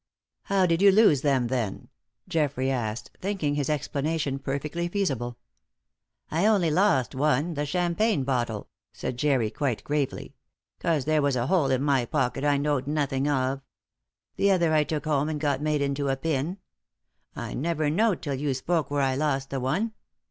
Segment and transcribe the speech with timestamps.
[0.45, 1.87] "How did you lose them, then?"
[2.27, 5.37] Geoffrey asked, thinking this explanation perfectly feasible.
[6.31, 10.33] "I only lost one the champagne bottle," said Jerry quite gravely,
[10.79, 13.61] "'cause there was a hole in my pocket I know'd nothing of.
[14.37, 16.57] The other I took home and got made into a pin.
[17.35, 19.93] I never know'd till you spoke where I lost the one!